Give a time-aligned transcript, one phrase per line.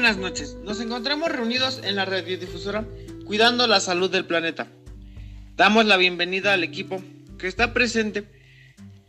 [0.00, 0.56] buenas noches.
[0.62, 2.86] Nos encontramos reunidos en la radiodifusora
[3.26, 4.68] cuidando la salud del planeta.
[5.56, 7.02] Damos la bienvenida al equipo
[7.36, 8.22] que está presente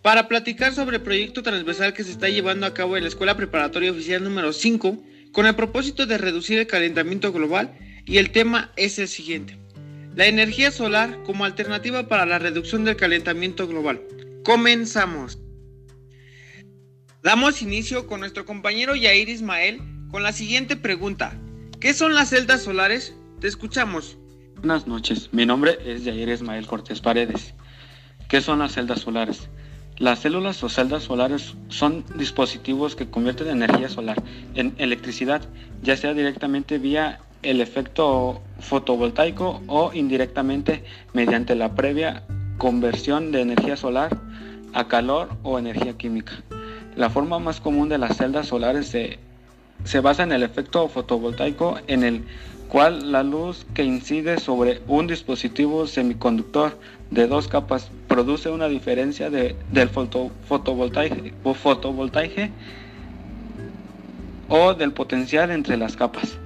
[0.01, 3.37] para platicar sobre el proyecto transversal que se está llevando a cabo en la Escuela
[3.37, 4.97] Preparatoria Oficial número 5
[5.31, 7.77] con el propósito de reducir el calentamiento global
[8.07, 9.59] y el tema es el siguiente.
[10.15, 14.01] La energía solar como alternativa para la reducción del calentamiento global.
[14.43, 15.37] Comenzamos.
[17.21, 21.33] Damos inicio con nuestro compañero Yair Ismael con la siguiente pregunta.
[21.79, 23.15] ¿Qué son las celdas solares?
[23.39, 24.17] Te escuchamos.
[24.57, 27.53] Buenas noches, mi nombre es Yair Ismael Cortés Paredes.
[28.27, 29.49] ¿Qué son las celdas solares?
[29.97, 34.21] Las células o celdas solares son dispositivos que convierten energía solar
[34.55, 35.41] en electricidad,
[35.81, 40.83] ya sea directamente vía el efecto fotovoltaico o indirectamente
[41.13, 42.23] mediante la previa
[42.57, 44.17] conversión de energía solar
[44.73, 46.43] a calor o energía química.
[46.95, 49.19] La forma más común de las celdas solares se,
[49.83, 52.23] se basa en el efecto fotovoltaico en el
[52.69, 56.77] cual la luz que incide sobre un dispositivo semiconductor
[57.09, 61.15] de dos capas produce una diferencia de, del foto, fotovoltaico,
[64.49, 66.37] o del potencial entre las capas.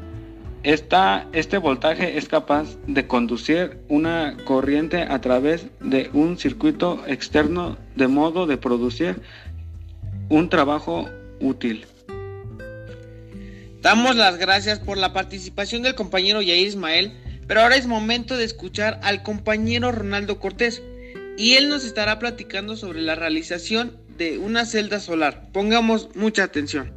[0.64, 7.78] Esta, este voltaje es capaz de conducir una corriente a través de un circuito externo
[7.96, 9.22] de modo de producir
[10.30, 11.10] un trabajo
[11.42, 11.86] útil.
[13.84, 17.12] Damos las gracias por la participación del compañero Yair Ismael,
[17.50, 20.82] pero ahora es momento de escuchar al compañero Ronaldo Cortés
[21.38, 25.50] y él nos estará platicando sobre la realización de una celda solar.
[25.52, 26.94] Pongamos mucha atención.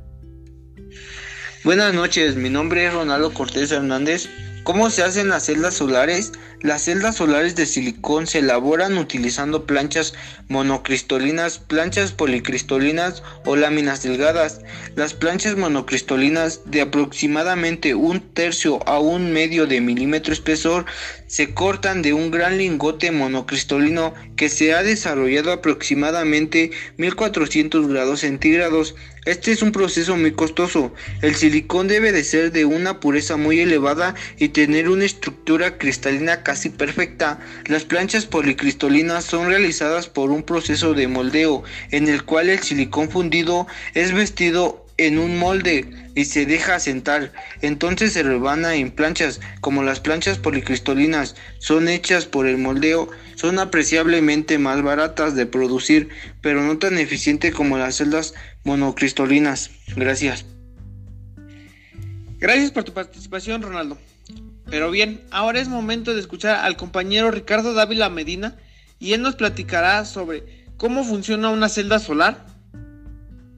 [1.65, 4.28] Buenas noches, mi nombre es Ronaldo Cortés Hernández.
[4.62, 6.31] ¿Cómo se hacen las celdas solares?
[6.62, 10.15] Las celdas solares de silicón se elaboran utilizando planchas
[10.49, 14.61] monocristalinas, planchas policristalinas o láminas delgadas.
[14.95, 20.87] Las planchas monocristalinas de aproximadamente un tercio a un medio de milímetro espesor
[21.27, 28.94] se cortan de un gran lingote monocristalino que se ha desarrollado aproximadamente 1400 grados centígrados.
[29.25, 30.94] Este es un proceso muy costoso.
[31.21, 36.44] El silicón debe de ser de una pureza muy elevada y tener una estructura cristalina
[36.47, 37.41] casi perfecta.
[37.67, 43.11] Las planchas policristalinas son realizadas por un proceso de moldeo en el cual el silicón
[43.11, 47.33] fundido es vestido en un molde y se deja sentar.
[47.62, 49.41] Entonces se rebana en planchas.
[49.61, 56.11] Como las planchas policristalinas son hechas por el moldeo, son apreciablemente más baratas de producir,
[56.43, 59.73] pero no tan eficiente como las celdas monocristalinas.
[59.97, 60.45] Gracias.
[62.39, 63.99] Gracias por tu participación, Ronaldo.
[64.69, 68.56] Pero bien, ahora es momento de escuchar al compañero Ricardo Dávila Medina
[68.99, 72.47] y él nos platicará sobre cómo funciona una celda solar.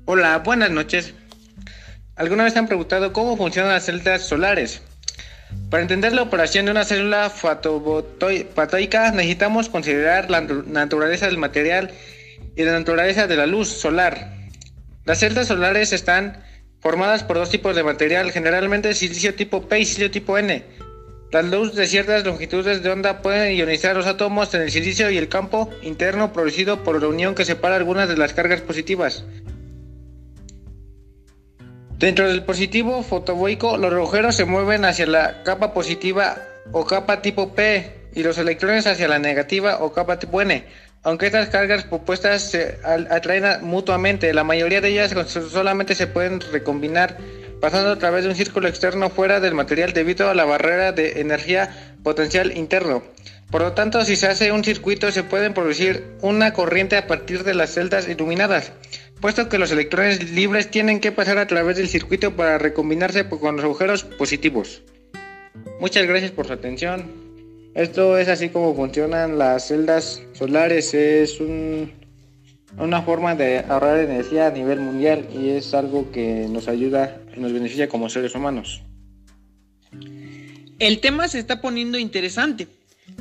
[0.05, 1.15] Hola, buenas noches.
[2.15, 4.83] ¿Alguna vez han preguntado cómo funcionan las celdas solares?
[5.71, 11.91] Para entender la operación de una célula fotovoltaica necesitamos considerar la naturaleza del material
[12.55, 14.35] y la naturaleza de la luz solar.
[15.05, 16.43] Las celdas solares están
[16.81, 20.65] formadas por dos tipos de material, generalmente silicio tipo P y silicio tipo N.
[21.31, 25.19] La luz de ciertas longitudes de onda pueden ionizar los átomos en el silicio y
[25.19, 29.25] el campo interno producido por la unión que separa algunas de las cargas positivas.
[31.99, 36.39] Dentro del positivo fotovoltaico, los agujeros se mueven hacia la capa positiva
[36.73, 40.65] o capa tipo P y los electrones hacia la negativa o capa tipo N.
[41.03, 47.19] Aunque estas cargas opuestas se atraen mutuamente, la mayoría de ellas solamente se pueden recombinar
[47.61, 51.21] pasando a través de un círculo externo fuera del material debido a la barrera de
[51.21, 53.03] energía potencial interno.
[53.51, 57.45] Por lo tanto, si se hace un circuito se puede producir una corriente a partir
[57.45, 58.73] de las celdas iluminadas,
[59.21, 63.57] puesto que los electrones libres tienen que pasar a través del circuito para recombinarse con
[63.57, 64.83] los agujeros positivos.
[65.81, 67.29] Muchas gracias por su atención.
[67.75, 70.93] Esto es así como funcionan las celdas solares.
[70.95, 71.93] Es un
[72.77, 77.41] una forma de ahorrar energía a nivel mundial y es algo que nos ayuda y
[77.41, 78.83] nos beneficia como seres humanos.
[80.79, 82.69] El tema se está poniendo interesante,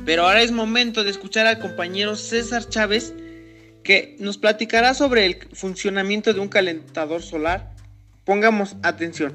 [0.04, 3.14] pero ahora es momento de escuchar al compañero César Chávez
[3.82, 7.72] que nos platicará sobre el funcionamiento de un calentador solar.
[8.24, 9.32] Pongamos atención.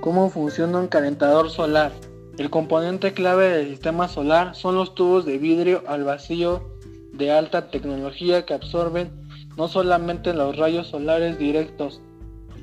[0.00, 1.92] ¿Cómo funciona un calentador solar?
[2.38, 6.71] El componente clave del sistema solar son los tubos de vidrio al vacío
[7.12, 9.10] de alta tecnología que absorben
[9.56, 12.00] no solamente los rayos solares directos,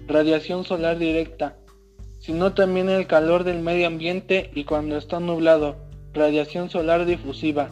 [0.07, 1.57] radiación solar directa,
[2.19, 5.75] sino también el calor del medio ambiente y cuando está nublado,
[6.13, 7.69] radiación solar difusiva.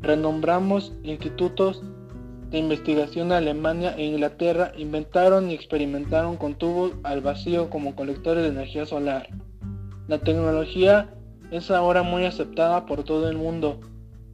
[0.00, 1.82] Renombramos institutos
[2.50, 8.50] de investigación Alemania e Inglaterra inventaron y experimentaron con tubos al vacío como colectores de
[8.50, 9.28] energía solar.
[10.06, 11.14] La tecnología
[11.50, 13.80] es ahora muy aceptada por todo el mundo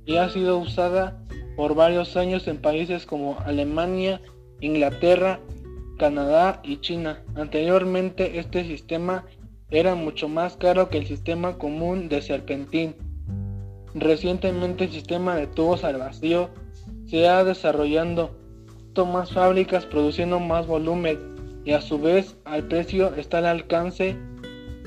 [0.05, 1.23] y ha sido usada
[1.59, 4.21] por varios años en países como Alemania,
[4.61, 5.41] Inglaterra,
[5.99, 7.25] Canadá y China.
[7.35, 9.25] Anteriormente este sistema
[9.69, 12.95] era mucho más caro que el sistema común de serpentín.
[13.93, 16.49] Recientemente el sistema de tubos al vacío
[17.07, 18.31] se ha desarrollando
[19.05, 21.19] más fábricas produciendo más volumen
[21.65, 24.17] y a su vez al precio está al alcance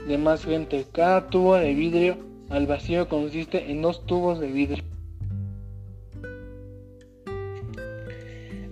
[0.07, 0.85] de más gente.
[0.93, 2.15] Cada tubo de vidrio
[2.49, 4.90] al vacío consiste en dos tubos de vidrio.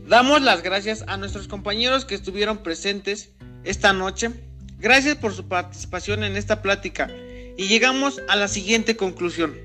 [0.10, 3.30] Damos las gracias a nuestros compañeros que estuvieron presentes
[3.64, 4.32] esta noche.
[4.80, 7.12] Gracias por su participación en esta plática
[7.56, 9.56] y llegamos a la siguiente conclusión.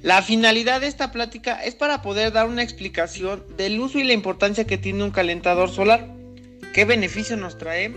[0.00, 4.14] La finalidad de esta plática es para poder dar una explicación del uso y la
[4.14, 6.08] importancia que tiene un calentador solar,
[6.72, 7.94] qué beneficio nos trae,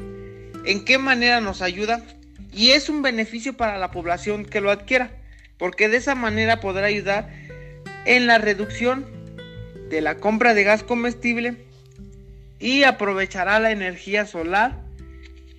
[0.65, 2.03] en qué manera nos ayuda
[2.51, 5.15] y es un beneficio para la población que lo adquiera,
[5.57, 7.30] porque de esa manera podrá ayudar
[8.03, 9.17] en la reducción
[9.89, 11.56] de la compra de gas comestible
[12.60, 14.88] y aprovechará la energía solar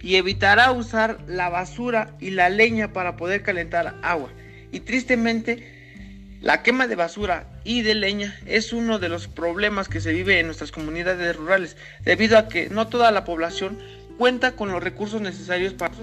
[0.02, 4.30] y evitará usar la basura y la leña para poder calentar agua.
[4.70, 10.00] Y tristemente, la quema de basura y de leña es uno de los problemas que
[10.00, 13.78] se vive en nuestras comunidades rurales, debido a que no toda la población
[14.18, 15.94] cuenta con los recursos necesarios para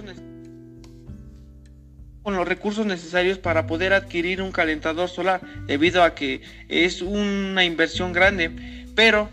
[2.25, 7.63] con los recursos necesarios para poder adquirir un calentador solar, debido a que es una
[7.63, 8.49] inversión grande,
[8.95, 9.29] pero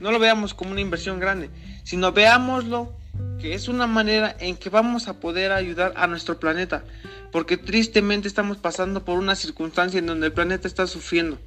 [0.00, 1.48] no lo veamos como una inversión grande,
[1.84, 2.92] sino veámoslo
[3.40, 6.82] que es una manera en que vamos a poder ayudar a nuestro planeta,
[7.30, 11.38] porque tristemente estamos pasando por una circunstancia en donde el planeta está sufriendo.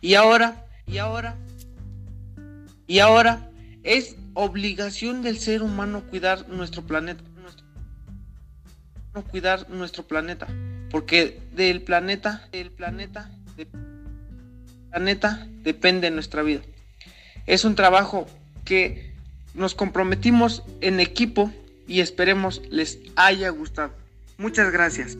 [0.00, 1.34] Y ahora, y ahora,
[2.86, 3.50] y ahora
[3.82, 7.24] es obligación del ser humano cuidar nuestro planeta
[9.22, 10.46] cuidar nuestro planeta,
[10.90, 13.68] porque del planeta, del planeta, del
[14.90, 16.62] planeta depende nuestra vida.
[17.46, 18.26] Es un trabajo
[18.64, 19.12] que
[19.54, 21.52] nos comprometimos en equipo
[21.86, 23.92] y esperemos les haya gustado.
[24.38, 25.16] Muchas gracias.